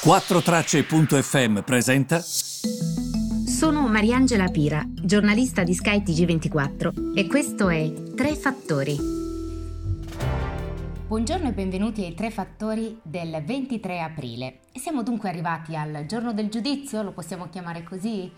[0.00, 2.20] 4Tracce.fm presenta.
[2.20, 8.96] Sono Mariangela Pira, giornalista di Sky TG24 e questo è Tre Fattori.
[11.08, 14.58] Buongiorno e benvenuti ai Tre Fattori del 23 aprile.
[14.72, 18.30] Siamo dunque arrivati al giorno del giudizio, lo possiamo chiamare così?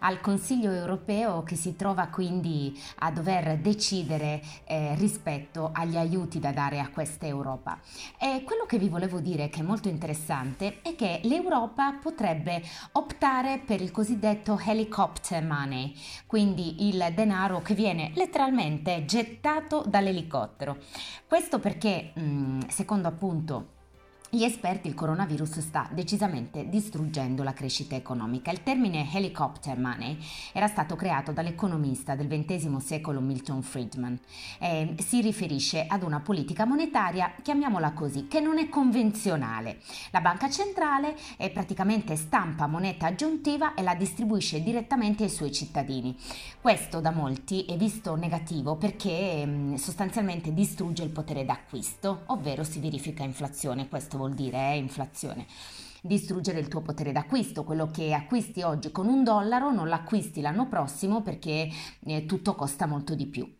[0.00, 6.52] Al Consiglio europeo che si trova quindi a dover decidere eh, rispetto agli aiuti da
[6.52, 7.78] dare a questa Europa.
[8.18, 12.62] E quello che vi volevo dire che è molto interessante è che l'Europa potrebbe
[12.92, 15.94] optare per il cosiddetto helicopter money,
[16.26, 20.78] quindi il denaro che viene letteralmente gettato dall'elicottero.
[21.26, 23.74] Questo perché, mm, secondo appunto
[24.36, 28.50] gli esperti il coronavirus sta decisamente distruggendo la crescita economica.
[28.50, 30.18] Il termine helicopter money
[30.52, 34.18] era stato creato dall'economista del XX secolo Milton Friedman
[34.58, 39.78] e si riferisce ad una politica monetaria, chiamiamola così, che non è convenzionale.
[40.10, 46.14] La banca centrale è praticamente stampa moneta aggiuntiva e la distribuisce direttamente ai suoi cittadini.
[46.60, 52.80] Questo da molti è visto negativo perché mm, sostanzialmente distrugge il potere d'acquisto, ovvero si
[52.80, 53.88] verifica inflazione.
[53.88, 55.46] Questo vuol dire è inflazione
[56.02, 60.68] distruggere il tuo potere d'acquisto, quello che acquisti oggi con un dollaro non l'acquisti l'anno
[60.68, 61.68] prossimo perché
[62.04, 63.52] eh, tutto costa molto di più.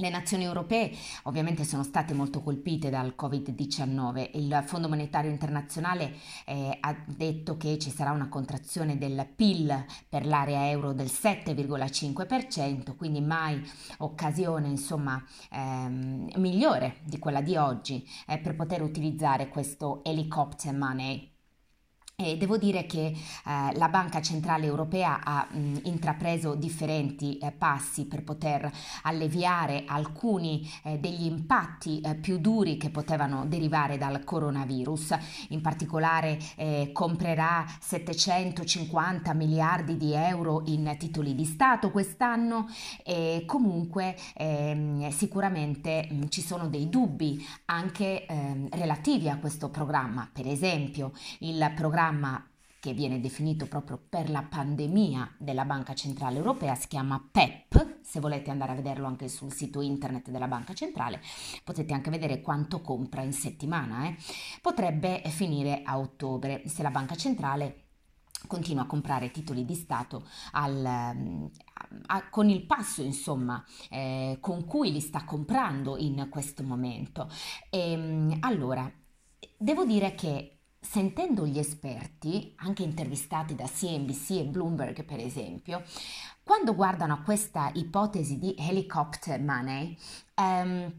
[0.00, 0.92] Le nazioni europee
[1.24, 4.30] ovviamente sono state molto colpite dal Covid-19.
[4.34, 6.14] Il Fondo Monetario Internazionale
[6.46, 12.94] eh, ha detto che ci sarà una contrazione del PIL per l'area euro del 7,5%,
[12.94, 13.60] quindi mai
[13.98, 21.37] occasione insomma, ehm, migliore di quella di oggi eh, per poter utilizzare questo helicopter money
[22.20, 23.14] e devo dire che eh,
[23.76, 28.68] la Banca Centrale Europea ha mh, intrapreso differenti eh, passi per poter
[29.02, 35.16] alleviare alcuni eh, degli impatti eh, più duri che potevano derivare dal coronavirus.
[35.50, 42.66] In particolare eh, comprerà 750 miliardi di euro in titoli di Stato quest'anno
[43.04, 50.28] e comunque ehm, sicuramente mh, ci sono dei dubbi anche ehm, relativi a questo programma.
[50.32, 52.42] Per esempio il programma programma
[52.80, 58.20] che viene definito proprio per la pandemia della Banca Centrale Europea, si chiama PEP, se
[58.20, 61.20] volete andare a vederlo anche sul sito internet della Banca Centrale,
[61.64, 64.16] potete anche vedere quanto compra in settimana, eh.
[64.62, 67.82] potrebbe finire a ottobre se la Banca Centrale
[68.46, 74.92] continua a comprare titoli di Stato al, a, con il passo insomma eh, con cui
[74.92, 77.28] li sta comprando in questo momento.
[77.68, 78.90] E, ehm, allora,
[79.58, 85.82] devo dire che sentendo gli esperti, anche intervistati da CNBC e Bloomberg per esempio,
[86.42, 89.96] quando guardano a questa ipotesi di helicopter money,
[90.36, 90.92] um,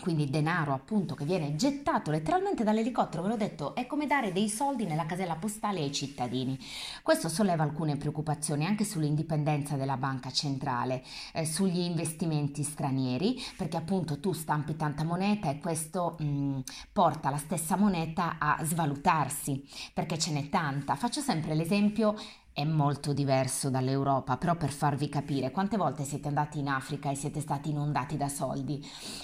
[0.00, 4.48] quindi denaro appunto che viene gettato letteralmente dall'elicottero, ve l'ho detto, è come dare dei
[4.48, 6.58] soldi nella casella postale ai cittadini.
[7.00, 14.18] Questo solleva alcune preoccupazioni anche sull'indipendenza della banca centrale, eh, sugli investimenti stranieri, perché appunto
[14.18, 16.58] tu stampi tanta moneta e questo mh, mm,
[16.92, 20.96] porta la stessa moneta a svalutarsi, perché ce n'è tanta.
[20.96, 22.16] Faccio sempre l'esempio
[22.54, 27.16] è molto diverso dall'Europa, però per farvi capire quante volte siete andati in Africa e
[27.16, 28.80] siete stati inondati da soldi,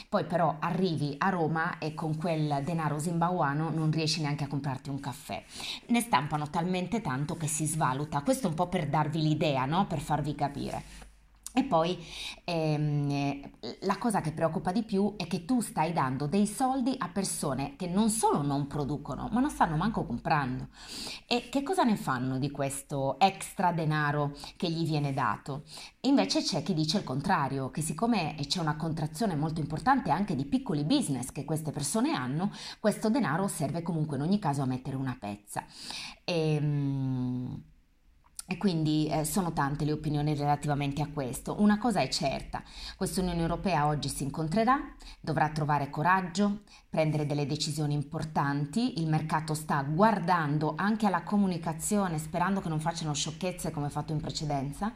[0.09, 4.91] poi però arrivi a Roma e con quel denaro zimbabuano non riesci neanche a comprarti
[4.91, 5.45] un caffè.
[5.87, 9.87] Ne stampano talmente tanto che si svaluta, questo un po' per darvi l'idea, no?
[9.87, 10.83] per farvi capire.
[11.53, 11.99] E poi
[12.45, 13.09] ehm,
[13.91, 17.75] la cosa che preoccupa di più è che tu stai dando dei soldi a persone
[17.75, 20.69] che non solo non producono, ma non stanno manco comprando.
[21.27, 25.65] E che cosa ne fanno di questo extra denaro che gli viene dato?
[26.03, 30.45] Invece c'è chi dice il contrario, che siccome c'è una contrazione molto importante anche di
[30.45, 34.95] piccoli business che queste persone hanno, questo denaro serve comunque in ogni caso a mettere
[34.95, 35.65] una pezza.
[36.22, 37.70] Ehm,
[38.50, 41.61] e quindi eh, sono tante le opinioni relativamente a questo.
[41.61, 42.65] Una cosa è certa,
[42.97, 49.55] questa Unione Europea oggi si incontrerà, dovrà trovare coraggio, prendere delle decisioni importanti, il mercato
[49.55, 54.92] sta guardando anche alla comunicazione sperando che non facciano sciocchezze come fatto in precedenza,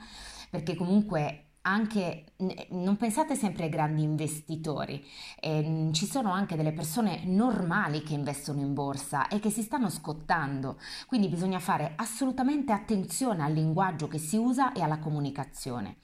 [0.50, 2.34] perché comunque anche,
[2.70, 5.04] non pensate sempre ai grandi investitori,
[5.40, 9.88] eh, ci sono anche delle persone normali che investono in borsa e che si stanno
[9.88, 15.96] scottando, quindi bisogna fare assolutamente attenzione al linguaggio che si usa e alla comunicazione.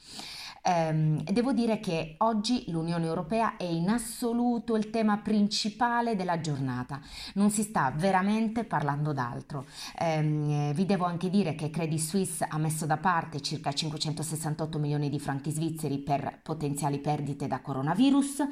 [0.62, 7.00] Ehm, devo dire che oggi l'Unione Europea è in assoluto il tema principale della giornata,
[7.34, 9.66] non si sta veramente parlando d'altro.
[9.98, 15.08] Eh, vi devo anche dire che Credit Suisse ha messo da parte circa 568 milioni
[15.08, 18.42] di franchi svizzeri per potenziali perdite da coronavirus,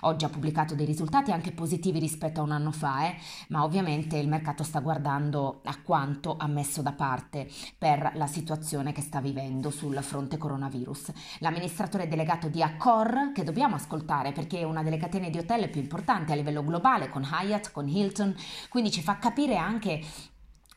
[0.00, 3.16] oggi ha pubblicato dei risultati anche positivi rispetto a un anno fa, eh,
[3.48, 7.48] ma ovviamente il mercato sta guardando a quanto ha messo da parte
[7.78, 11.12] per la situazione che sta vivendo sul fronte coronavirus.
[11.50, 15.80] L'amministratore delegato di Accor, che dobbiamo ascoltare perché è una delle catene di hotel più
[15.80, 18.36] importanti a livello globale, con Hyatt, con Hilton,
[18.68, 20.00] quindi ci fa capire anche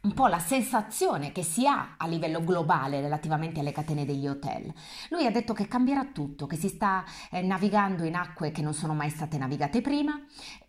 [0.02, 4.74] un po' la sensazione che si ha a livello globale relativamente alle catene degli hotel.
[5.10, 8.74] Lui ha detto che cambierà tutto, che si sta eh, navigando in acque che non
[8.74, 10.20] sono mai state navigate prima,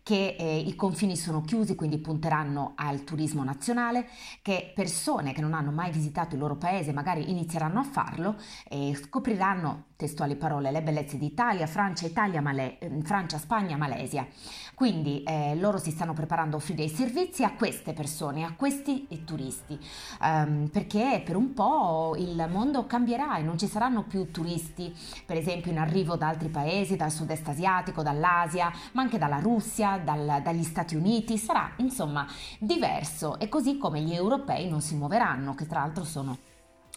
[0.05, 4.07] che eh, i confini sono chiusi, quindi punteranno al turismo nazionale,
[4.43, 8.35] che persone che non hanno mai visitato il loro paese magari inizieranno a farlo
[8.69, 14.27] e scopriranno, testuali parole, le bellezze d'Italia, Francia, Italia, Male- eh, Francia, Spagna, Malesia.
[14.75, 19.07] Quindi eh, loro si stanno preparando a offrire i servizi a queste persone, a questi
[19.25, 19.79] turisti,
[20.21, 24.93] um, perché per un po' il mondo cambierà e non ci saranno più turisti,
[25.25, 29.94] per esempio in arrivo da altri paesi, dal sud-est asiatico, dall'Asia, ma anche dalla Russia,
[29.97, 32.27] dal, dagli Stati Uniti, sarà insomma
[32.59, 36.37] diverso e così come gli europei non si muoveranno, che tra l'altro sono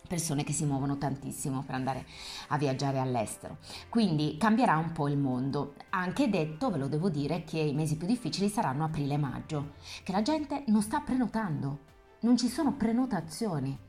[0.09, 2.07] persone che si muovono tantissimo per andare
[2.49, 3.59] a viaggiare all'estero.
[3.89, 5.75] Quindi cambierà un po' il mondo.
[5.91, 9.73] Anche detto, ve lo devo dire, che i mesi più difficili saranno aprile e maggio,
[10.03, 11.79] che la gente non sta prenotando,
[12.21, 13.87] non ci sono prenotazioni.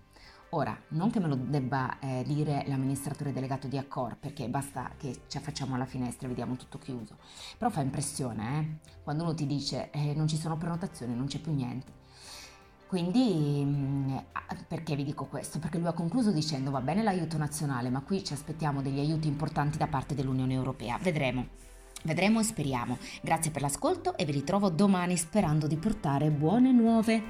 [0.53, 5.21] Ora, non che me lo debba eh, dire l'amministratore delegato di Accor, perché basta che
[5.27, 7.17] ci affacciamo alla finestra e vediamo tutto chiuso,
[7.55, 8.89] però fa impressione, eh?
[9.09, 11.91] Quando uno ti dice eh, non ci sono prenotazioni, non c'è più niente.
[12.85, 14.17] Quindi, mm,
[14.67, 15.57] perché vi dico questo?
[15.57, 19.27] Perché lui ha concluso dicendo va bene l'aiuto nazionale, ma qui ci aspettiamo degli aiuti
[19.27, 20.99] importanti da parte dell'Unione Europea.
[21.01, 21.47] Vedremo.
[22.03, 22.99] Vedremo e speriamo.
[23.23, 27.23] Grazie per l'ascolto e vi ritrovo domani sperando di portare buone nuove.